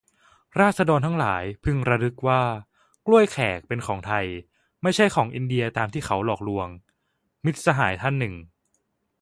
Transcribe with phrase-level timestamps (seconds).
[0.59, 2.43] "ราษฎรทั้งหลายพึงระลึกว่า
[3.07, 4.25] กล้วยแขกเป็นของไทย
[4.83, 6.67] ไม่ใช่ของอินเดียตามที่เขาหลอกลวง"-
[7.45, 8.35] มิตรสหายท่านหนึ่ง